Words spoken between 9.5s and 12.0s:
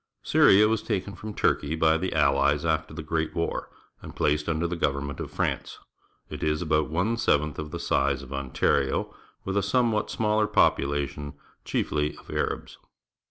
a somewhat smaller population, chief!}'